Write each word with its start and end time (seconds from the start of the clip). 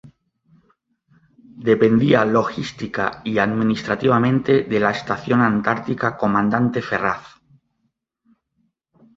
Dependía 1.69 2.25
logística 2.25 3.21
y 3.23 3.37
administrativamente 3.37 4.63
de 4.63 4.79
la 4.79 4.89
Estación 4.89 5.41
Antártica 5.41 6.17
Comandante 6.17 6.81
Ferraz. 6.81 7.23